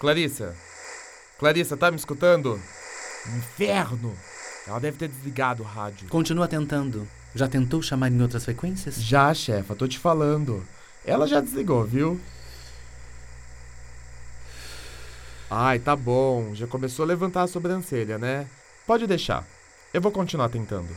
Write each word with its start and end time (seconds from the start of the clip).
Clarissa? 0.00 0.56
Clarissa, 1.38 1.76
tá 1.76 1.90
me 1.90 1.96
escutando? 1.98 2.58
Inferno! 3.36 4.16
Ela 4.66 4.80
deve 4.80 4.96
ter 4.96 5.08
desligado 5.08 5.62
o 5.62 5.66
rádio. 5.66 6.08
Continua 6.08 6.48
tentando. 6.48 7.06
Já 7.34 7.46
tentou 7.46 7.82
chamar 7.82 8.10
em 8.10 8.20
outras 8.22 8.44
frequências? 8.44 8.96
Já, 8.96 9.32
chefa, 9.34 9.76
tô 9.76 9.86
te 9.86 9.98
falando. 9.98 10.66
Ela 11.04 11.26
já 11.28 11.40
desligou, 11.40 11.84
viu? 11.84 12.18
Ai, 15.50 15.78
tá 15.78 15.94
bom. 15.94 16.54
Já 16.54 16.66
começou 16.66 17.04
a 17.04 17.08
levantar 17.08 17.42
a 17.42 17.46
sobrancelha, 17.46 18.16
né? 18.18 18.46
Pode 18.86 19.06
deixar. 19.06 19.46
Eu 19.92 20.00
vou 20.00 20.10
continuar 20.12 20.48
tentando. 20.48 20.88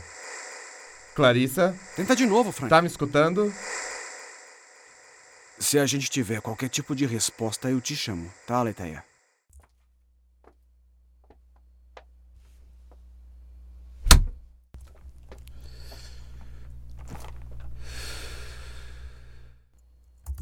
Clarissa, 1.14 1.74
Tenta 1.94 2.16
de 2.16 2.24
novo, 2.26 2.52
Frank. 2.52 2.70
tá 2.70 2.80
me 2.80 2.88
escutando? 2.88 3.52
Se 5.64 5.78
a 5.78 5.86
gente 5.86 6.10
tiver 6.10 6.42
qualquer 6.42 6.68
tipo 6.68 6.94
de 6.94 7.06
resposta, 7.06 7.70
eu 7.70 7.80
te 7.80 7.96
chamo, 7.96 8.30
tá, 8.46 8.62
Leteia? 8.62 9.02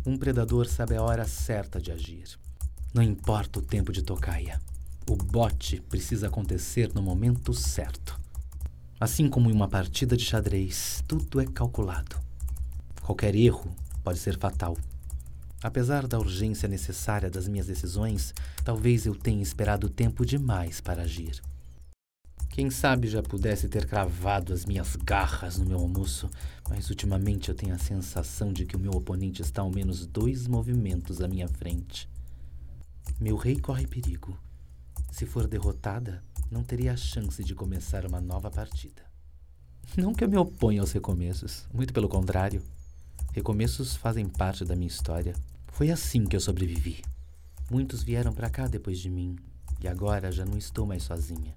Um 0.04 0.18
predador 0.18 0.66
sabe 0.66 0.96
a 0.96 1.02
hora 1.02 1.24
certa 1.24 1.80
de 1.80 1.92
agir. 1.92 2.24
Não 2.92 3.00
importa 3.00 3.60
o 3.60 3.62
tempo 3.62 3.92
de 3.92 4.02
tocaia. 4.02 4.60
O 5.08 5.14
bote 5.14 5.80
precisa 5.82 6.26
acontecer 6.26 6.92
no 6.92 7.00
momento 7.00 7.54
certo. 7.54 8.20
Assim 8.98 9.30
como 9.30 9.48
em 9.48 9.54
uma 9.54 9.68
partida 9.68 10.16
de 10.16 10.24
xadrez, 10.24 11.02
tudo 11.06 11.40
é 11.40 11.46
calculado. 11.46 12.16
Qualquer 13.00 13.36
erro 13.36 13.72
pode 14.02 14.18
ser 14.18 14.36
fatal. 14.36 14.76
Apesar 15.62 16.08
da 16.08 16.18
urgência 16.18 16.68
necessária 16.68 17.30
das 17.30 17.46
minhas 17.46 17.66
decisões, 17.66 18.34
talvez 18.64 19.06
eu 19.06 19.14
tenha 19.14 19.42
esperado 19.42 19.88
tempo 19.88 20.26
demais 20.26 20.80
para 20.80 21.02
agir. 21.02 21.40
Quem 22.50 22.68
sabe 22.68 23.08
já 23.08 23.22
pudesse 23.22 23.68
ter 23.68 23.86
cravado 23.86 24.52
as 24.52 24.66
minhas 24.66 24.96
garras 24.96 25.56
no 25.56 25.64
meu 25.64 25.78
almoço, 25.78 26.28
mas 26.68 26.90
ultimamente 26.90 27.48
eu 27.48 27.54
tenho 27.54 27.74
a 27.74 27.78
sensação 27.78 28.52
de 28.52 28.66
que 28.66 28.76
o 28.76 28.78
meu 28.78 28.92
oponente 28.92 29.40
está 29.40 29.62
ao 29.62 29.70
menos 29.70 30.04
dois 30.06 30.46
movimentos 30.46 31.22
à 31.22 31.28
minha 31.28 31.48
frente. 31.48 32.10
Meu 33.18 33.36
rei 33.36 33.58
corre 33.58 33.86
perigo. 33.86 34.36
Se 35.10 35.24
for 35.24 35.46
derrotada, 35.46 36.22
não 36.50 36.62
teria 36.62 36.92
a 36.92 36.96
chance 36.96 37.42
de 37.42 37.54
começar 37.54 38.04
uma 38.04 38.20
nova 38.20 38.50
partida. 38.50 39.02
Não 39.96 40.12
que 40.12 40.24
eu 40.24 40.28
me 40.28 40.36
oponha 40.36 40.80
aos 40.80 40.92
recomeços, 40.92 41.66
muito 41.72 41.92
pelo 41.92 42.08
contrário. 42.08 42.62
Recomeços 43.32 43.96
fazem 43.96 44.28
parte 44.28 44.64
da 44.64 44.76
minha 44.76 44.88
história. 44.88 45.34
Foi 45.72 45.90
assim 45.90 46.26
que 46.26 46.36
eu 46.36 46.40
sobrevivi. 46.40 47.02
Muitos 47.70 48.02
vieram 48.02 48.34
para 48.34 48.50
cá 48.50 48.68
depois 48.68 48.98
de 48.98 49.08
mim, 49.08 49.36
e 49.80 49.88
agora 49.88 50.30
já 50.30 50.44
não 50.44 50.58
estou 50.58 50.86
mais 50.86 51.02
sozinha. 51.02 51.56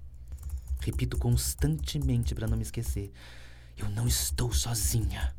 Repito 0.80 1.18
constantemente 1.18 2.34
para 2.34 2.46
não 2.46 2.56
me 2.56 2.62
esquecer: 2.62 3.12
eu 3.76 3.90
não 3.90 4.08
estou 4.08 4.50
sozinha. 4.54 5.34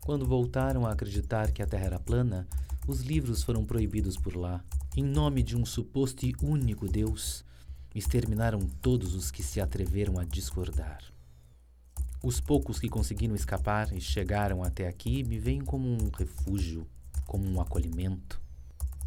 Quando 0.00 0.26
voltaram 0.26 0.86
a 0.86 0.92
acreditar 0.92 1.52
que 1.52 1.62
a 1.62 1.66
Terra 1.66 1.84
era 1.84 2.00
plana, 2.00 2.48
os 2.88 3.02
livros 3.02 3.42
foram 3.42 3.62
proibidos 3.62 4.16
por 4.16 4.34
lá. 4.34 4.64
Em 4.96 5.04
nome 5.04 5.42
de 5.42 5.54
um 5.54 5.66
suposto 5.66 6.24
e 6.24 6.34
único 6.40 6.88
Deus, 6.88 7.44
exterminaram 7.94 8.60
todos 8.80 9.14
os 9.14 9.30
que 9.30 9.42
se 9.42 9.60
atreveram 9.60 10.18
a 10.18 10.24
discordar. 10.24 11.04
Os 12.22 12.40
poucos 12.40 12.80
que 12.80 12.88
conseguiram 12.88 13.34
escapar 13.34 13.92
e 13.92 14.00
chegaram 14.00 14.64
até 14.64 14.88
aqui 14.88 15.22
me 15.22 15.38
veem 15.38 15.60
como 15.60 15.86
um 15.86 16.10
refúgio, 16.16 16.88
como 17.36 17.50
um 17.50 17.60
acolhimento. 17.60 18.40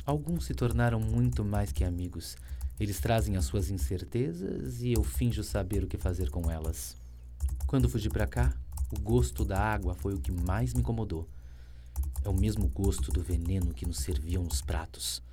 Alguns 0.05 0.45
se 0.45 0.53
tornaram 0.53 0.99
muito 0.99 1.43
mais 1.43 1.71
que 1.71 1.83
amigos. 1.83 2.37
Eles 2.79 2.99
trazem 2.99 3.35
as 3.35 3.45
suas 3.45 3.71
incertezas 3.71 4.83
e 4.83 4.93
eu 4.93 5.03
finjo 5.03 5.43
saber 5.43 5.83
o 5.83 5.87
que 5.87 5.97
fazer 5.97 6.29
com 6.29 6.49
elas. 6.49 6.95
Quando 7.65 7.89
fugi 7.89 8.07
para 8.07 8.27
cá, 8.27 8.55
o 8.95 8.99
gosto 9.01 9.43
da 9.43 9.59
água 9.59 9.95
foi 9.95 10.13
o 10.13 10.19
que 10.19 10.31
mais 10.31 10.75
me 10.75 10.81
incomodou. 10.81 11.27
É 12.23 12.29
o 12.29 12.39
mesmo 12.39 12.67
gosto 12.67 13.11
do 13.11 13.23
veneno 13.23 13.73
que 13.73 13.87
nos 13.87 13.97
serviam 13.97 14.43
nos 14.43 14.61
pratos. 14.61 15.23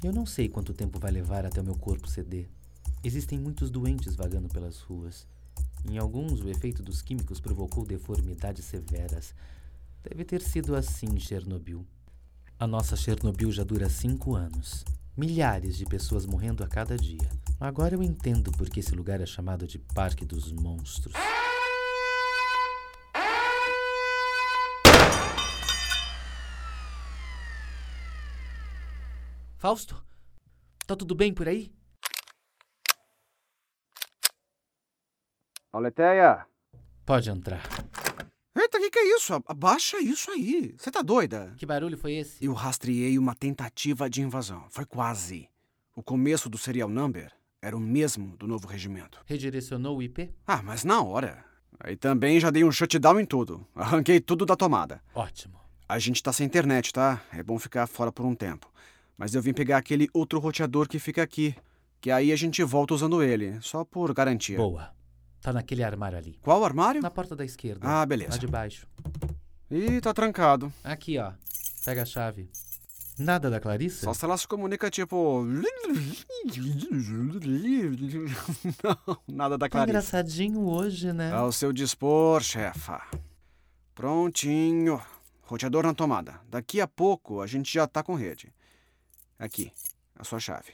Eu 0.00 0.12
não 0.12 0.24
sei 0.24 0.48
quanto 0.48 0.72
tempo 0.72 1.00
vai 1.00 1.10
levar 1.10 1.44
até 1.44 1.60
o 1.60 1.64
meu 1.64 1.74
corpo 1.74 2.06
ceder. 2.06 2.48
Existem 3.02 3.40
muitos 3.40 3.70
doentes 3.70 4.14
vagando 4.14 4.48
pelas 4.48 4.78
ruas. 4.78 5.26
Em 5.84 5.98
alguns, 5.98 6.40
o 6.40 6.48
efeito 6.48 6.80
dos 6.80 7.02
químicos 7.02 7.40
provocou 7.40 7.84
deformidades 7.84 8.64
severas. 8.66 9.34
Deve 10.04 10.24
ter 10.24 10.40
sido 10.42 10.76
assim 10.76 11.06
em 11.06 11.18
Chernobyl. 11.18 11.84
A 12.58 12.66
nossa 12.66 12.96
Chernobyl 12.96 13.52
já 13.52 13.62
dura 13.62 13.86
cinco 13.90 14.34
anos. 14.34 14.82
Milhares 15.14 15.76
de 15.76 15.84
pessoas 15.84 16.24
morrendo 16.24 16.64
a 16.64 16.66
cada 16.66 16.96
dia. 16.96 17.28
Agora 17.60 17.94
eu 17.94 18.02
entendo 18.02 18.50
por 18.52 18.70
que 18.70 18.80
esse 18.80 18.94
lugar 18.94 19.20
é 19.20 19.26
chamado 19.26 19.66
de 19.66 19.78
Parque 19.78 20.24
dos 20.24 20.50
Monstros. 20.52 21.14
Fausto? 29.58 30.02
Tá 30.86 30.96
tudo 30.96 31.14
bem 31.14 31.34
por 31.34 31.46
aí? 31.46 31.70
Ó, 35.74 35.78
Leteia! 35.78 36.46
Pode 37.04 37.28
entrar. 37.28 37.62
Que 38.96 39.00
é 39.00 39.14
isso? 39.14 39.34
Abaixa 39.46 40.00
isso 40.00 40.30
aí. 40.30 40.74
Você 40.78 40.90
tá 40.90 41.02
doida? 41.02 41.52
Que 41.58 41.66
barulho 41.66 41.98
foi 41.98 42.14
esse? 42.14 42.42
Eu 42.42 42.54
rastreei 42.54 43.18
uma 43.18 43.34
tentativa 43.34 44.08
de 44.08 44.22
invasão. 44.22 44.64
Foi 44.70 44.86
quase. 44.86 45.50
O 45.94 46.02
começo 46.02 46.48
do 46.48 46.56
serial 46.56 46.88
number 46.88 47.30
era 47.60 47.76
o 47.76 47.78
mesmo 47.78 48.38
do 48.38 48.46
novo 48.46 48.66
regimento. 48.66 49.20
Redirecionou 49.26 49.98
o 49.98 50.02
IP? 50.02 50.32
Ah, 50.46 50.62
mas 50.62 50.82
na 50.82 51.02
hora. 51.02 51.44
Aí 51.78 51.94
também 51.94 52.40
já 52.40 52.48
dei 52.48 52.64
um 52.64 52.72
shutdown 52.72 53.20
em 53.20 53.26
tudo. 53.26 53.66
Arranquei 53.74 54.18
tudo 54.18 54.46
da 54.46 54.56
tomada. 54.56 55.02
Ótimo. 55.14 55.60
A 55.86 55.98
gente 55.98 56.22
tá 56.22 56.32
sem 56.32 56.46
internet, 56.46 56.90
tá? 56.90 57.22
É 57.34 57.42
bom 57.42 57.58
ficar 57.58 57.86
fora 57.86 58.10
por 58.10 58.24
um 58.24 58.34
tempo. 58.34 58.72
Mas 59.18 59.34
eu 59.34 59.42
vim 59.42 59.52
pegar 59.52 59.76
aquele 59.76 60.08
outro 60.14 60.38
roteador 60.38 60.88
que 60.88 60.98
fica 60.98 61.22
aqui. 61.22 61.54
Que 62.00 62.10
aí 62.10 62.32
a 62.32 62.36
gente 62.36 62.64
volta 62.64 62.94
usando 62.94 63.22
ele, 63.22 63.58
só 63.60 63.84
por 63.84 64.14
garantia. 64.14 64.56
Boa. 64.56 64.90
Tá 65.46 65.52
naquele 65.52 65.84
armário 65.84 66.18
ali. 66.18 66.36
Qual 66.42 66.64
armário? 66.64 67.00
Na 67.00 67.08
porta 67.08 67.36
da 67.36 67.44
esquerda. 67.44 67.86
Ah, 67.86 68.04
beleza. 68.04 68.32
Lá 68.32 68.36
de 68.36 68.48
baixo. 68.48 68.84
Ih, 69.70 70.00
tá 70.00 70.12
trancado. 70.12 70.72
Aqui, 70.82 71.18
ó. 71.20 71.34
Pega 71.84 72.02
a 72.02 72.04
chave. 72.04 72.50
Nada 73.16 73.48
da 73.48 73.60
Clarissa? 73.60 74.06
Só 74.06 74.12
se 74.12 74.24
ela 74.24 74.36
se 74.36 74.48
comunica 74.48 74.90
tipo. 74.90 75.44
Não, 78.82 79.18
nada 79.28 79.56
da 79.56 79.66
Tá 79.66 79.70
Clarice. 79.70 79.88
engraçadinho 79.90 80.66
hoje, 80.66 81.12
né? 81.12 81.32
Ao 81.32 81.52
seu 81.52 81.72
dispor, 81.72 82.42
chefa. 82.42 83.00
Prontinho. 83.94 85.00
Roteador 85.42 85.84
na 85.86 85.94
tomada. 85.94 86.40
Daqui 86.50 86.80
a 86.80 86.88
pouco 86.88 87.40
a 87.40 87.46
gente 87.46 87.72
já 87.72 87.86
tá 87.86 88.02
com 88.02 88.16
rede. 88.16 88.52
Aqui, 89.38 89.70
a 90.18 90.24
sua 90.24 90.40
chave. 90.40 90.72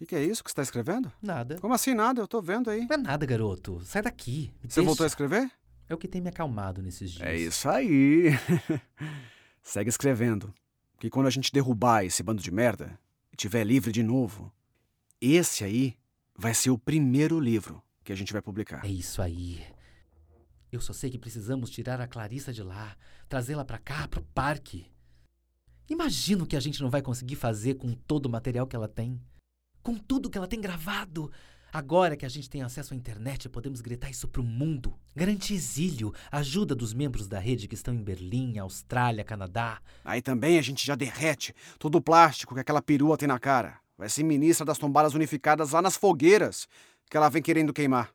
O 0.00 0.02
que, 0.02 0.06
que 0.06 0.14
é 0.16 0.24
isso 0.24 0.42
que 0.42 0.48
você 0.48 0.52
está 0.52 0.62
escrevendo? 0.62 1.12
Nada. 1.20 1.58
Como 1.60 1.74
assim 1.74 1.92
nada? 1.92 2.22
Eu 2.22 2.26
tô 2.26 2.40
vendo 2.40 2.70
aí. 2.70 2.86
Não 2.86 2.94
é 2.94 2.96
nada, 2.96 3.26
garoto. 3.26 3.82
Sai 3.84 4.00
daqui. 4.00 4.50
Me 4.62 4.70
Você 4.70 4.76
deixa. 4.76 4.82
voltou 4.82 5.04
a 5.04 5.06
escrever? 5.06 5.50
É 5.86 5.94
o 5.94 5.98
que 5.98 6.08
tem 6.08 6.22
me 6.22 6.30
acalmado 6.30 6.80
nesses 6.80 7.10
dias. 7.10 7.28
É 7.28 7.36
isso 7.36 7.68
aí. 7.68 8.30
Segue 9.62 9.90
escrevendo. 9.90 10.54
Que 10.98 11.10
quando 11.10 11.26
a 11.26 11.30
gente 11.30 11.52
derrubar 11.52 12.02
esse 12.02 12.22
bando 12.22 12.40
de 12.40 12.50
merda 12.50 12.98
e 13.30 13.36
tiver 13.36 13.62
livre 13.62 13.92
de 13.92 14.02
novo, 14.02 14.50
esse 15.20 15.64
aí 15.64 15.94
vai 16.34 16.54
ser 16.54 16.70
o 16.70 16.78
primeiro 16.78 17.38
livro 17.38 17.82
que 18.02 18.10
a 18.10 18.16
gente 18.16 18.32
vai 18.32 18.40
publicar. 18.40 18.82
É 18.82 18.88
isso 18.88 19.20
aí. 19.20 19.62
Eu 20.72 20.80
só 20.80 20.94
sei 20.94 21.10
que 21.10 21.18
precisamos 21.18 21.68
tirar 21.68 22.00
a 22.00 22.06
Clarissa 22.08 22.54
de 22.54 22.62
lá, 22.62 22.96
trazê-la 23.28 23.66
pra 23.66 23.76
cá, 23.76 24.08
pro 24.08 24.22
parque. 24.32 24.86
Imagina 25.90 26.42
o 26.42 26.46
que 26.46 26.56
a 26.56 26.60
gente 26.60 26.80
não 26.80 26.88
vai 26.88 27.02
conseguir 27.02 27.36
fazer 27.36 27.74
com 27.74 27.92
todo 27.92 28.24
o 28.24 28.30
material 28.30 28.66
que 28.66 28.74
ela 28.74 28.88
tem. 28.88 29.20
Com 29.82 29.96
tudo 29.96 30.28
que 30.28 30.36
ela 30.36 30.46
tem 30.46 30.60
gravado. 30.60 31.30
Agora 31.72 32.16
que 32.16 32.26
a 32.26 32.28
gente 32.28 32.50
tem 32.50 32.62
acesso 32.62 32.92
à 32.92 32.96
internet, 32.96 33.48
podemos 33.48 33.80
gritar 33.80 34.10
isso 34.10 34.26
pro 34.26 34.42
mundo. 34.42 34.92
Garantir 35.14 35.54
exílio, 35.54 36.12
ajuda 36.30 36.74
dos 36.74 36.92
membros 36.92 37.28
da 37.28 37.38
rede 37.38 37.68
que 37.68 37.76
estão 37.76 37.94
em 37.94 38.02
Berlim, 38.02 38.58
Austrália, 38.58 39.22
Canadá. 39.22 39.80
Aí 40.04 40.20
também 40.20 40.58
a 40.58 40.62
gente 40.62 40.84
já 40.84 40.96
derrete 40.96 41.54
todo 41.78 41.96
o 41.96 42.02
plástico 42.02 42.54
que 42.54 42.60
aquela 42.60 42.82
perua 42.82 43.16
tem 43.16 43.28
na 43.28 43.38
cara. 43.38 43.78
Vai 43.96 44.08
ser 44.08 44.24
ministra 44.24 44.66
das 44.66 44.78
tombadas 44.78 45.14
unificadas 45.14 45.70
lá 45.70 45.80
nas 45.80 45.96
fogueiras 45.96 46.66
que 47.08 47.16
ela 47.16 47.28
vem 47.28 47.42
querendo 47.42 47.72
queimar. 47.72 48.12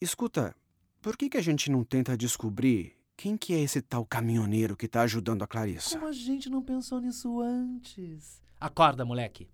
Escuta, 0.00 0.56
por 1.00 1.16
que, 1.16 1.28
que 1.28 1.36
a 1.36 1.42
gente 1.42 1.70
não 1.70 1.84
tenta 1.84 2.16
descobrir 2.16 2.96
quem 3.16 3.36
que 3.36 3.54
é 3.54 3.60
esse 3.60 3.80
tal 3.80 4.04
caminhoneiro 4.04 4.76
que 4.76 4.88
tá 4.88 5.02
ajudando 5.02 5.42
a 5.42 5.46
Clarissa? 5.46 5.96
Como 5.96 6.08
a 6.08 6.12
gente 6.12 6.50
não 6.50 6.60
pensou 6.60 7.00
nisso 7.00 7.40
antes? 7.40 8.42
Acorda, 8.60 9.04
moleque! 9.04 9.48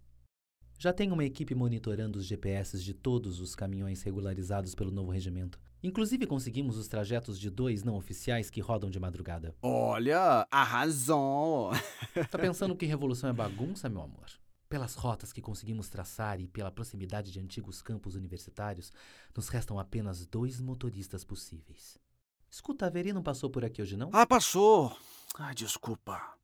Já 0.82 0.94
tem 0.94 1.12
uma 1.12 1.27
equipe 1.27 1.55
monitorando 1.55 2.19
os 2.19 2.25
GPS 2.25 2.82
de 2.82 2.94
todos 2.94 3.38
os 3.38 3.55
caminhões 3.55 4.03
regularizados 4.03 4.75
pelo 4.75 4.91
novo 4.91 5.11
regimento. 5.11 5.61
Inclusive 5.82 6.27
conseguimos 6.27 6.79
os 6.79 6.88
trajetos 6.88 7.38
de 7.38 7.50
dois 7.50 7.85
não 7.85 7.97
oficiais 7.97 8.49
que 8.49 8.62
rodam 8.62 8.88
de 8.88 8.99
madrugada. 8.99 9.55
Olha, 9.61 10.49
arrasou! 10.50 11.71
Tá 12.31 12.38
pensando 12.38 12.75
que 12.75 12.87
revolução 12.87 13.29
é 13.29 13.32
bagunça, 13.35 13.91
meu 13.91 14.00
amor? 14.00 14.25
Pelas 14.71 14.94
rotas 14.94 15.35
que 15.35 15.43
conseguimos 15.43 15.91
traçar 15.91 16.41
e 16.41 16.49
pela 16.49 16.73
proximidade 16.73 17.31
de 17.31 17.38
antigos 17.38 17.83
campos 17.83 18.15
universitários, 18.15 18.91
nos 19.37 19.50
restam 19.50 19.79
apenas 19.79 20.26
dois 20.26 20.62
motoristas 20.62 21.25
possíveis. 21.25 21.99
Escuta, 22.50 22.87
a 22.87 22.88
Veri 22.88 23.12
não 23.12 23.23
passou 23.23 23.50
por 23.50 23.67
aqui 23.67 23.83
hoje, 23.83 23.99
não? 23.99 24.09
Ah, 24.15 24.26
passou. 24.26 24.97
Ai, 25.38 25.55
desculpa. 25.55 26.41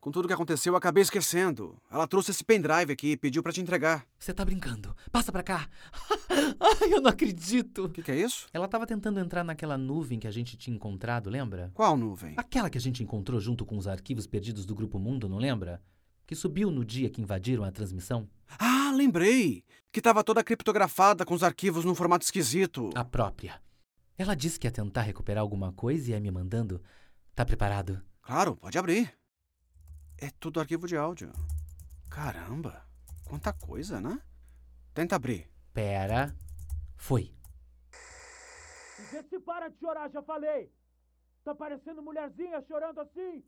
Com 0.00 0.12
tudo 0.12 0.28
que 0.28 0.34
aconteceu, 0.34 0.72
eu 0.72 0.76
acabei 0.76 1.02
esquecendo. 1.02 1.76
Ela 1.90 2.06
trouxe 2.06 2.30
esse 2.30 2.44
pendrive 2.44 2.92
aqui 2.92 3.12
e 3.12 3.16
pediu 3.16 3.42
para 3.42 3.52
te 3.52 3.60
entregar. 3.60 4.06
Você 4.16 4.32
tá 4.32 4.44
brincando. 4.44 4.94
Passa 5.10 5.32
pra 5.32 5.42
cá. 5.42 5.68
Ai, 6.30 6.94
eu 6.94 7.00
não 7.00 7.10
acredito. 7.10 7.86
O 7.86 7.88
que, 7.88 8.00
que 8.00 8.12
é 8.12 8.16
isso? 8.16 8.46
Ela 8.52 8.68
tava 8.68 8.86
tentando 8.86 9.18
entrar 9.18 9.42
naquela 9.42 9.76
nuvem 9.76 10.20
que 10.20 10.28
a 10.28 10.30
gente 10.30 10.56
tinha 10.56 10.76
encontrado, 10.76 11.28
lembra? 11.28 11.72
Qual 11.74 11.96
nuvem? 11.96 12.34
Aquela 12.36 12.70
que 12.70 12.78
a 12.78 12.80
gente 12.80 13.02
encontrou 13.02 13.40
junto 13.40 13.66
com 13.66 13.76
os 13.76 13.88
arquivos 13.88 14.24
perdidos 14.24 14.64
do 14.64 14.74
Grupo 14.74 15.00
Mundo, 15.00 15.28
não 15.28 15.38
lembra? 15.38 15.82
Que 16.24 16.36
subiu 16.36 16.70
no 16.70 16.84
dia 16.84 17.10
que 17.10 17.20
invadiram 17.20 17.64
a 17.64 17.72
transmissão. 17.72 18.28
Ah, 18.56 18.92
lembrei! 18.94 19.64
Que 19.90 20.00
tava 20.00 20.22
toda 20.22 20.44
criptografada 20.44 21.24
com 21.24 21.34
os 21.34 21.42
arquivos 21.42 21.84
num 21.84 21.94
formato 21.94 22.24
esquisito. 22.24 22.90
A 22.94 23.04
própria. 23.04 23.60
Ela 24.16 24.36
disse 24.36 24.60
que 24.60 24.66
ia 24.68 24.70
tentar 24.70 25.02
recuperar 25.02 25.42
alguma 25.42 25.72
coisa 25.72 26.10
e 26.10 26.12
ia 26.12 26.20
me 26.20 26.30
mandando. 26.30 26.80
Tá 27.34 27.44
preparado? 27.44 28.00
Claro, 28.22 28.56
pode 28.56 28.78
abrir. 28.78 29.17
É 30.20 30.30
tudo 30.40 30.58
arquivo 30.58 30.88
de 30.88 30.96
áudio. 30.96 31.32
Caramba, 32.10 32.84
quanta 33.24 33.52
coisa, 33.52 34.00
né? 34.00 34.20
Tenta 34.92 35.14
abrir. 35.14 35.48
Pera. 35.72 36.34
Foi. 36.96 37.32
Vê 39.12 39.22
se 39.22 39.38
para 39.38 39.68
de 39.68 39.78
chorar, 39.78 40.10
já 40.10 40.20
falei! 40.22 40.72
Tá 41.44 41.54
parecendo 41.54 42.02
mulherzinha 42.02 42.60
chorando 42.62 43.00
assim! 43.00 43.44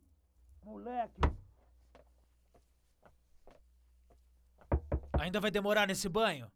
Moleque! 0.63 1.21
Ainda 5.19 5.41
vai 5.41 5.51
demorar 5.51 5.85
nesse 5.85 6.07
banho? 6.07 6.49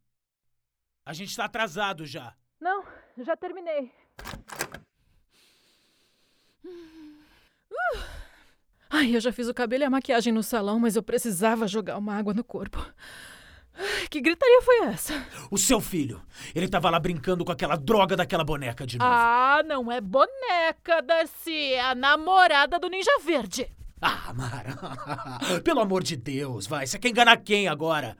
A 1.05 1.13
gente 1.13 1.35
tá 1.35 1.45
atrasado 1.45 2.05
já. 2.05 2.35
Não, 2.59 2.85
já 3.17 3.35
terminei. 3.35 3.91
Ai, 8.89 9.15
eu 9.15 9.19
já 9.19 9.31
fiz 9.31 9.47
o 9.47 9.53
cabelo 9.53 9.83
e 9.83 9.85
a 9.85 9.89
maquiagem 9.89 10.31
no 10.31 10.43
salão, 10.43 10.79
mas 10.79 10.95
eu 10.95 11.03
precisava 11.03 11.67
jogar 11.67 11.97
uma 11.97 12.15
água 12.15 12.33
no 12.33 12.43
corpo. 12.43 12.85
Que 14.09 14.21
gritaria 14.21 14.61
foi 14.61 14.85
essa? 14.85 15.13
O 15.51 15.57
seu 15.57 15.81
filho, 15.81 16.21
ele 16.53 16.67
tava 16.67 16.89
lá 16.89 16.99
brincando 16.99 17.43
com 17.43 17.51
aquela 17.51 17.75
droga 17.75 18.15
daquela 18.15 18.43
boneca 18.43 18.87
de 18.87 18.97
novo. 18.97 19.11
Ah, 19.11 19.61
não 19.65 19.91
é 19.91 19.99
boneca, 19.99 21.01
Darcy. 21.01 21.73
É 21.73 21.81
a 21.81 21.95
namorada 21.95 22.79
do 22.79 22.87
Ninja 22.87 23.11
Verde. 23.23 23.69
Ah, 24.01 24.33
Mara. 24.33 25.59
Pelo 25.63 25.81
amor 25.81 26.03
de 26.03 26.15
Deus, 26.15 26.67
vai. 26.67 26.87
Você 26.87 26.97
quer 26.97 27.09
enganar 27.09 27.37
quem 27.37 27.67
agora? 27.67 28.15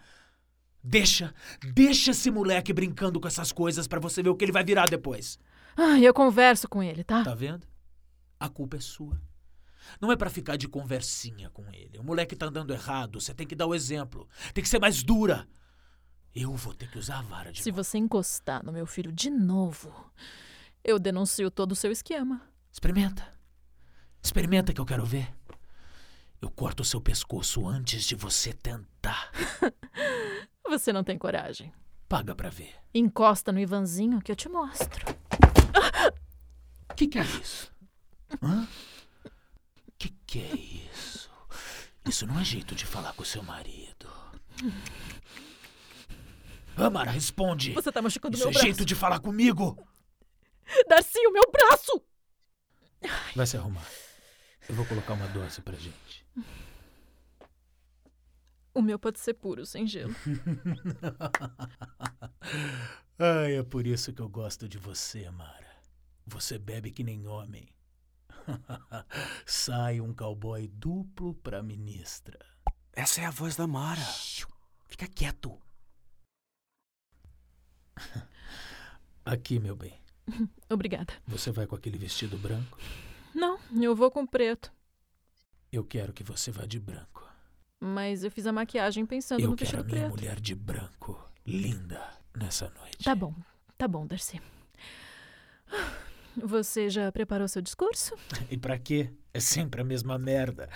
Deixa, 0.84 1.34
deixa 1.74 2.12
esse 2.12 2.30
moleque 2.30 2.74
brincando 2.74 3.20
com 3.20 3.28
essas 3.28 3.52
coisas 3.52 3.88
pra 3.88 4.00
você 4.00 4.22
ver 4.22 4.30
o 4.30 4.36
que 4.36 4.46
ele 4.46 4.52
vai 4.52 4.64
virar 4.64 4.90
depois. 4.90 5.40
Ai, 5.78 6.06
eu 6.06 6.14
converso 6.14 6.68
com 6.68 6.84
ele, 6.84 7.04
tá? 7.04 7.24
Tá 7.24 7.34
vendo? 7.34 7.66
A 8.40 8.50
culpa 8.50 8.78
é 8.78 8.80
sua. 8.80 9.20
Não 10.00 10.12
é 10.12 10.16
pra 10.16 10.30
ficar 10.30 10.58
de 10.58 10.68
conversinha 10.68 11.50
com 11.50 11.66
ele. 11.74 11.98
O 11.98 12.04
moleque 12.04 12.36
tá 12.36 12.48
andando 12.48 12.74
errado, 12.74 13.20
você 13.20 13.34
tem 13.34 13.48
que 13.48 13.56
dar 13.56 13.68
o 13.68 13.76
exemplo. 13.76 14.28
Tem 14.54 14.64
que 14.64 14.70
ser 14.70 14.80
mais 14.80 15.04
dura. 15.04 15.48
Eu 16.36 16.54
vou 16.54 16.74
ter 16.74 16.90
que 16.92 16.98
usar 16.98 17.20
a 17.20 17.22
vara 17.22 17.52
de 17.52 17.64
Se 17.64 17.72
você 17.72 17.98
encostar 17.98 18.64
no 18.64 18.72
meu 18.72 18.86
filho 18.86 19.12
de 19.12 19.30
novo, 19.30 20.12
eu 20.84 21.00
denuncio 21.00 21.50
todo 21.50 21.72
o 21.72 21.76
seu 21.76 21.92
esquema. 21.92 22.42
Experimenta. 22.72 23.26
Experimenta 24.22 24.74
que 24.74 24.82
eu 24.82 24.86
quero 24.86 25.06
ver. 25.06 25.34
Eu 26.42 26.50
corto 26.50 26.84
o 26.84 26.86
seu 26.86 27.00
pescoço 27.00 27.66
antes 27.68 28.04
de 28.04 28.16
você 28.16 28.54
tentar. 28.54 29.32
Você 30.68 30.92
não 30.92 31.04
tem 31.04 31.18
coragem. 31.18 31.72
Paga 32.10 32.36
pra 32.36 32.50
ver. 32.50 32.74
Encosta 32.94 33.52
no 33.52 33.60
Ivanzinho 33.60 34.22
que 34.22 34.32
eu 34.32 34.36
te 34.36 34.50
mostro. 34.50 35.06
O 36.90 36.94
que, 36.96 37.08
que 37.08 37.20
é 37.20 37.24
isso? 37.24 37.72
Hã? 38.42 38.68
Que 40.36 40.42
é 40.42 40.54
isso? 40.92 41.32
Isso 42.06 42.28
não 42.28 42.38
é 42.38 42.44
jeito 42.44 42.76
de 42.76 42.86
falar 42.86 43.14
com 43.14 43.24
seu 43.24 43.42
marido. 43.42 44.12
Amara, 46.76 47.10
responde. 47.10 47.72
Você 47.72 47.90
tá 47.90 48.02
machucando 48.02 48.36
Isso 48.36 48.44
meu 48.44 48.50
é 48.50 48.52
braço. 48.52 48.66
jeito 48.66 48.84
de 48.84 48.96
falar 48.96 49.22
comigo. 49.22 49.78
Darcy, 50.90 51.26
o 51.26 51.32
meu 51.32 51.44
braço! 51.50 52.04
Vai 53.34 53.48
se 53.48 53.56
arrumar. 53.56 53.88
Eu 54.68 54.76
vou 54.76 54.86
colocar 54.86 55.14
uma 55.14 55.30
dose 55.30 55.62
pra 55.62 55.78
gente. 55.78 56.28
O 58.74 58.82
meu 58.82 59.00
pode 59.00 59.22
ser 59.22 59.36
puro, 59.36 59.66
sem 59.66 59.88
gelo. 59.88 60.14
Ai, 63.18 63.56
é 63.56 63.64
por 63.64 63.88
isso 63.88 64.12
que 64.12 64.22
eu 64.22 64.28
gosto 64.28 64.68
de 64.68 64.78
você, 64.78 65.32
Mara. 65.32 65.78
Você 66.28 66.60
bebe 66.60 66.92
que 66.92 67.06
nem 67.06 67.26
homem. 67.26 67.74
Sai 69.46 70.00
um 70.02 70.14
cowboy 70.14 70.68
duplo 70.68 71.34
pra 71.36 71.62
ministra. 71.64 72.40
Essa 72.94 73.22
é 73.22 73.26
a 73.26 73.32
voz 73.32 73.56
da 73.56 73.68
Mara. 73.68 74.02
Fica 74.88 75.08
quieto. 75.08 75.60
Aqui, 79.26 79.60
meu 79.60 79.76
bem. 79.76 80.00
Obrigada. 80.70 81.14
Você 81.28 81.52
vai 81.52 81.66
com 81.68 81.76
aquele 81.76 81.98
vestido 81.98 82.38
branco? 82.38 82.78
Não, 83.34 83.60
eu 83.82 83.96
vou 83.96 84.10
com 84.12 84.26
preto. 84.26 84.72
Eu 85.72 85.84
quero 85.84 86.14
que 86.14 86.24
você 86.24 86.52
vá 86.52 86.66
de 86.66 86.80
branco. 86.80 87.28
Mas 87.82 88.24
eu 88.24 88.32
fiz 88.32 88.48
a 88.48 88.54
maquiagem 88.54 89.06
pensando 89.06 89.42
Eu 89.42 89.50
no 89.52 89.56
quero 89.56 89.80
a 89.80 89.82
vestido 89.82 89.94
minha 89.94 90.08
preto. 90.10 90.20
mulher 90.22 90.40
de 90.40 90.56
branco, 90.56 91.30
linda, 91.46 92.02
nessa 92.36 92.70
noite. 92.70 93.04
Tá 93.04 93.14
bom, 93.14 93.36
tá 93.78 93.88
bom, 93.88 94.08
Darcy. 94.08 94.42
Você 96.44 96.90
já 96.90 97.12
preparou 97.12 97.48
seu 97.48 97.62
discurso? 97.62 98.16
E 98.50 98.58
pra 98.58 98.78
quê? 98.78 99.10
É 99.34 99.40
sempre 99.40 99.82
a 99.82 99.84
mesma 99.84 100.18
merda. 100.18 100.70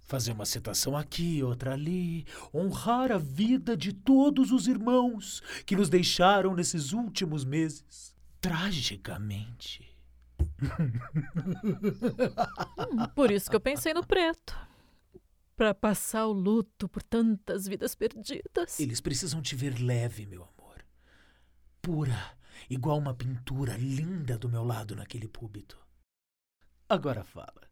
Fazer 0.00 0.32
uma 0.32 0.44
citação 0.44 0.96
aqui, 0.96 1.42
outra 1.42 1.72
ali. 1.72 2.26
Honrar 2.52 3.12
a 3.12 3.18
vida 3.18 3.76
de 3.76 3.92
todos 3.92 4.50
os 4.50 4.66
irmãos 4.66 5.42
que 5.64 5.76
nos 5.76 5.88
deixaram 5.88 6.54
nesses 6.54 6.92
últimos 6.92 7.44
meses. 7.44 8.14
Tragicamente. 8.40 9.96
Por 13.14 13.30
isso 13.30 13.48
que 13.48 13.56
eu 13.56 13.60
pensei 13.60 13.94
no 13.94 14.04
preto. 14.04 14.56
Pra 15.56 15.74
passar 15.74 16.26
o 16.26 16.32
luto 16.32 16.88
por 16.88 17.02
tantas 17.02 17.66
vidas 17.68 17.94
perdidas. 17.94 18.80
Eles 18.80 19.00
precisam 19.00 19.40
te 19.40 19.54
ver 19.54 19.80
leve, 19.80 20.26
meu 20.26 20.42
amor. 20.42 20.84
Pura, 21.80 22.18
igual 22.68 22.98
uma 22.98 23.14
pintura 23.14 23.76
linda 23.76 24.38
do 24.38 24.48
meu 24.48 24.64
lado 24.64 24.96
naquele 24.96 25.28
púlpito. 25.28 25.78
Agora 26.88 27.24
fala. 27.24 27.62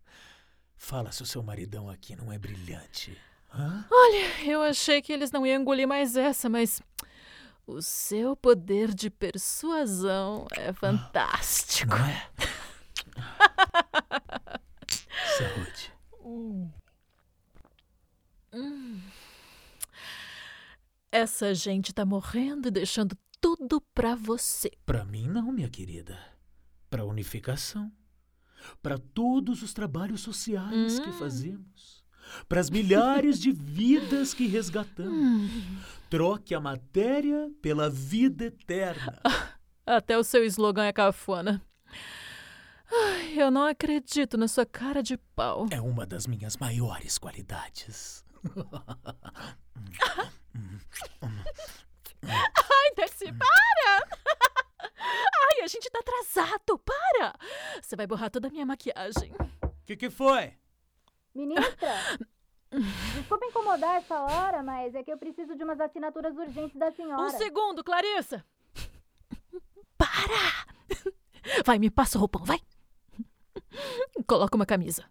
Fala 0.77 1.13
se 1.13 1.23
o 1.23 1.27
seu 1.27 1.43
maridão 1.43 1.91
aqui 1.91 2.17
não 2.17 2.33
é 2.33 2.39
brilhante. 2.39 3.17
Hã? 3.53 3.87
Olha, 3.91 4.51
eu 4.51 4.63
achei 4.63 5.03
que 5.03 5.13
eles 5.13 5.31
não 5.31 5.47
iam 5.47 5.61
engolir 5.61 5.87
mais 5.87 6.17
essa, 6.17 6.49
mas. 6.49 6.81
O 7.67 7.83
seu 7.83 8.35
poder 8.35 8.93
de 8.93 9.11
persuasão 9.11 10.47
é 10.53 10.73
fantástico. 10.73 11.95
Não 11.95 12.07
é? 12.07 12.31
Saúde. 15.39 15.93
Essa 21.13 21.55
gente 21.55 21.93
tá 21.93 22.05
morrendo 22.05 22.69
e 22.69 22.71
deixando 22.71 23.17
tudo 23.71 23.81
pra 23.95 24.17
você. 24.17 24.73
Pra 24.85 25.05
mim 25.05 25.29
não, 25.29 25.53
minha 25.53 25.69
querida. 25.69 26.19
Pra 26.91 27.05
unificação. 27.05 27.93
Pra 28.83 28.99
todos 28.99 29.63
os 29.63 29.73
trabalhos 29.73 30.23
sociais 30.23 30.99
que 30.99 31.13
fazemos. 31.13 32.05
Para 32.49 32.61
as 32.61 32.69
milhares 32.69 33.39
de 33.39 33.53
vidas 33.55 34.35
que 34.35 34.49
resgatamos. 34.49 35.53
Troque 36.11 36.53
a 36.53 36.61
matéria 36.61 37.49
pela 37.63 37.89
vida 37.89 38.47
eterna. 38.47 39.21
Até 39.87 40.19
o 40.19 40.25
seu 40.25 40.45
slogan 40.45 40.85
é 40.85 40.93
cafona. 40.93 41.63
Ai, 42.93 43.41
eu 43.41 43.53
não 43.53 43.67
acredito 43.67 44.37
na 44.37 44.49
sua 44.49 44.67
cara 44.67 45.01
de 45.01 45.17
pau. 45.17 45.69
É 45.71 45.81
uma 45.81 46.05
das 46.05 46.27
minhas 46.27 46.57
maiores 46.57 47.19
qualidades. 47.19 48.25
Ai, 52.23 52.95
Darcy, 52.97 53.27
para! 53.33 54.09
Ai, 54.99 55.63
a 55.63 55.67
gente 55.67 55.91
tá 55.91 56.01
atrasado, 56.01 56.79
para! 56.79 57.35
Você 57.81 57.97
vai 57.97 58.07
borrar 58.07 58.31
toda 58.31 58.49
a 58.49 58.51
minha 58.51 58.67
maquiagem. 58.67 59.33
O 59.63 59.85
que, 59.85 59.97
que 59.97 60.11
foi? 60.11 60.55
Ministra, 61.35 61.95
desculpa 63.15 63.47
incomodar 63.47 63.97
essa 63.97 64.21
hora, 64.21 64.63
mas 64.63 64.95
é 64.95 65.03
que 65.03 65.13
eu 65.13 65.19
preciso 65.19 65.57
de 65.57 65.63
umas 65.65 65.81
assinaturas 65.81 66.37
urgentes 66.37 66.77
da 66.77 66.91
senhora. 66.91 67.23
Um 67.23 67.31
segundo, 67.31 67.85
Clarissa! 67.85 68.45
Para! 69.97 70.67
Vai, 71.65 71.79
me 71.79 71.91
passa 71.91 72.19
o 72.19 72.21
roupão, 72.21 72.45
vai! 72.45 72.61
Coloca 74.27 74.57
uma 74.57 74.67
camisa. 74.67 75.05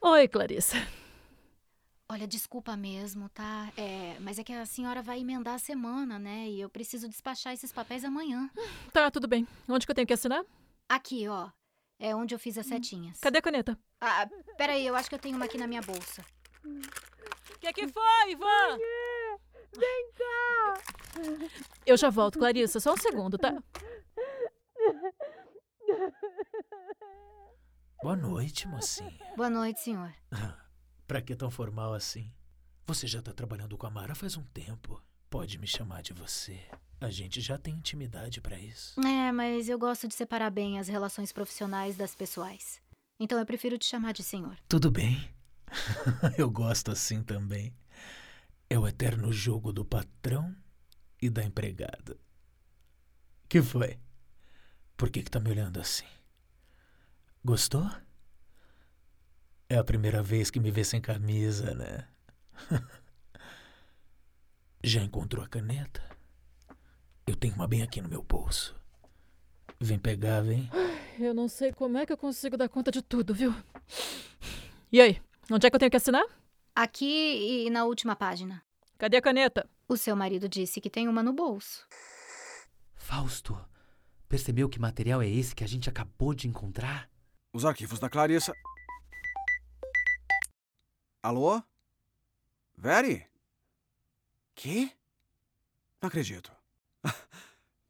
Oi, 0.00 0.28
Clarissa. 0.28 0.76
Olha, 2.08 2.26
desculpa 2.26 2.76
mesmo, 2.76 3.28
tá? 3.30 3.72
É, 3.76 4.16
mas 4.20 4.38
é 4.38 4.44
que 4.44 4.52
a 4.52 4.64
senhora 4.64 5.02
vai 5.02 5.18
emendar 5.20 5.54
a 5.54 5.58
semana, 5.58 6.20
né? 6.20 6.48
E 6.48 6.60
eu 6.60 6.70
preciso 6.70 7.08
despachar 7.08 7.52
esses 7.52 7.72
papéis 7.72 8.04
amanhã. 8.04 8.48
Tá, 8.92 9.10
tudo 9.10 9.26
bem. 9.26 9.44
Onde 9.68 9.84
que 9.84 9.90
eu 9.90 9.94
tenho 9.94 10.06
que 10.06 10.12
assinar? 10.14 10.44
Aqui, 10.88 11.26
ó. 11.28 11.50
É 11.98 12.14
onde 12.14 12.34
eu 12.34 12.38
fiz 12.38 12.56
as 12.56 12.66
setinhas. 12.66 13.18
Cadê 13.18 13.38
a 13.38 13.42
caneta? 13.42 13.76
Ah, 14.00 14.28
peraí, 14.56 14.86
eu 14.86 14.94
acho 14.94 15.08
que 15.08 15.14
eu 15.14 15.18
tenho 15.18 15.34
uma 15.36 15.46
aqui 15.46 15.58
na 15.58 15.66
minha 15.66 15.82
bolsa. 15.82 16.24
O 16.64 17.58
que, 17.58 17.72
que 17.72 17.88
foi, 17.88 18.30
Ivan? 18.30 18.78
Vem 19.76 20.12
cá! 20.12 20.74
Eu 21.84 21.96
já 21.96 22.08
volto, 22.08 22.38
Clarissa. 22.38 22.78
Só 22.80 22.94
um 22.94 22.96
segundo, 22.96 23.36
tá? 23.36 23.52
Boa 28.02 28.16
noite, 28.16 28.68
mocinha. 28.68 29.12
Boa 29.36 29.50
noite, 29.50 29.80
senhor. 29.80 30.14
Pra 31.06 31.22
que 31.22 31.36
tão 31.36 31.50
formal 31.50 31.94
assim? 31.94 32.32
Você 32.86 33.06
já 33.06 33.22
tá 33.22 33.32
trabalhando 33.32 33.76
com 33.76 33.86
a 33.86 33.90
Mara 33.90 34.14
faz 34.14 34.36
um 34.36 34.42
tempo. 34.42 35.00
Pode 35.30 35.58
me 35.58 35.66
chamar 35.66 36.02
de 36.02 36.12
você. 36.12 36.60
A 37.00 37.10
gente 37.10 37.40
já 37.40 37.56
tem 37.56 37.74
intimidade 37.74 38.40
pra 38.40 38.58
isso. 38.58 38.98
É, 39.00 39.30
mas 39.30 39.68
eu 39.68 39.78
gosto 39.78 40.08
de 40.08 40.14
separar 40.14 40.50
bem 40.50 40.78
as 40.78 40.88
relações 40.88 41.32
profissionais 41.32 41.96
das 41.96 42.14
pessoais. 42.14 42.80
Então 43.20 43.38
eu 43.38 43.46
prefiro 43.46 43.78
te 43.78 43.86
chamar 43.86 44.12
de 44.12 44.22
senhor. 44.22 44.56
Tudo 44.68 44.90
bem. 44.90 45.30
eu 46.36 46.50
gosto 46.50 46.90
assim 46.90 47.22
também. 47.22 47.72
É 48.68 48.78
o 48.78 48.86
eterno 48.86 49.32
jogo 49.32 49.72
do 49.72 49.84
patrão 49.84 50.54
e 51.20 51.30
da 51.30 51.44
empregada. 51.44 52.16
Que 53.48 53.62
foi? 53.62 53.98
Por 54.96 55.08
que, 55.10 55.22
que 55.22 55.30
tá 55.30 55.38
me 55.38 55.50
olhando 55.50 55.78
assim? 55.78 56.06
Gostou? 57.44 57.88
É 59.68 59.76
a 59.76 59.84
primeira 59.84 60.22
vez 60.22 60.48
que 60.48 60.60
me 60.60 60.70
vê 60.70 60.84
sem 60.84 61.00
camisa, 61.00 61.74
né? 61.74 62.06
Já 64.82 65.02
encontrou 65.02 65.44
a 65.44 65.48
caneta? 65.48 66.02
Eu 67.26 67.34
tenho 67.34 67.54
uma 67.54 67.66
bem 67.66 67.82
aqui 67.82 68.00
no 68.00 68.08
meu 68.08 68.22
bolso. 68.22 68.76
Vem 69.80 69.98
pegar, 69.98 70.42
vem. 70.42 70.70
Eu 71.18 71.34
não 71.34 71.48
sei 71.48 71.72
como 71.72 71.98
é 71.98 72.06
que 72.06 72.12
eu 72.12 72.16
consigo 72.16 72.56
dar 72.56 72.68
conta 72.68 72.92
de 72.92 73.02
tudo, 73.02 73.34
viu? 73.34 73.52
E 74.92 75.00
aí, 75.00 75.20
onde 75.50 75.66
é 75.66 75.70
que 75.70 75.74
eu 75.74 75.80
tenho 75.80 75.90
que 75.90 75.96
assinar? 75.96 76.24
Aqui 76.72 77.66
e 77.66 77.70
na 77.70 77.84
última 77.84 78.14
página. 78.14 78.62
Cadê 78.96 79.16
a 79.16 79.22
caneta? 79.22 79.68
O 79.88 79.96
seu 79.96 80.14
marido 80.14 80.48
disse 80.48 80.80
que 80.80 80.88
tem 80.88 81.08
uma 81.08 81.24
no 81.24 81.32
bolso. 81.32 81.84
Fausto, 82.94 83.58
percebeu 84.28 84.68
que 84.68 84.78
material 84.78 85.20
é 85.20 85.28
esse 85.28 85.56
que 85.56 85.64
a 85.64 85.68
gente 85.68 85.88
acabou 85.88 86.32
de 86.32 86.46
encontrar? 86.46 87.10
Os 87.52 87.64
arquivos 87.64 87.98
da 87.98 88.08
Clarissa. 88.08 88.52
Alô? 91.26 91.60
Veri? 92.78 93.26
Que? 94.54 94.92
Não 96.00 96.06
acredito. 96.06 96.52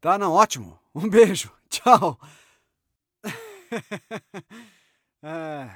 Tá, 0.01 0.17
não, 0.17 0.31
ótimo. 0.31 0.79
Um 0.93 1.07
beijo. 1.07 1.51
Tchau. 1.69 2.19
É, 5.21 5.69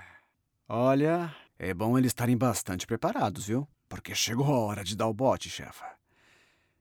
Olha, 0.70 1.36
é 1.58 1.74
bom 1.74 1.98
eles 1.98 2.12
estarem 2.12 2.38
bastante 2.38 2.86
preparados, 2.88 3.48
viu? 3.48 3.68
Porque 3.90 4.14
chegou 4.14 4.46
a 4.46 4.60
hora 4.60 4.84
de 4.84 4.96
dar 4.96 5.08
o 5.08 5.14
bote, 5.14 5.50
chefa. 5.50 5.86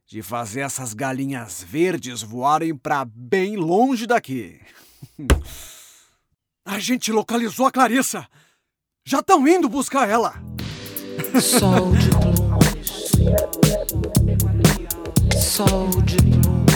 De 0.07 0.23
fazer 0.23 0.61
essas 0.61 0.93
galinhas 0.95 1.63
verdes 1.63 2.23
voarem 2.23 2.77
pra 2.77 3.05
bem 3.05 3.57
longe 3.57 4.07
daqui. 4.07 4.61
A 6.65 6.79
gente 6.79 7.11
localizou 7.11 7.67
a 7.67 7.73
Clarissa! 7.73 8.29
Já 9.05 9.21
estão 9.21 9.49
indo 9.49 9.69
buscar 9.69 10.09
ela! 10.09 10.35
Sol 11.39 11.93
de 11.93 12.09
plumas. 12.09 12.77
Sol 15.37 15.89
de 16.05 16.17
plumas. 16.17 16.71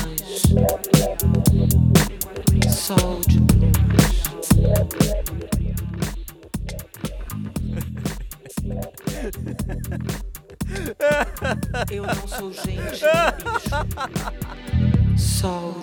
Sol 2.71 3.21
de 3.27 3.41
plumas. 3.41 3.75
Eu 11.91 12.03
não 12.07 12.29
sou 12.29 12.53
gente, 12.53 12.91
bicho. 12.91 13.07
Sol 15.17 15.75